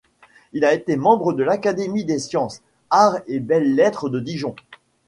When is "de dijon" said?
4.09-4.55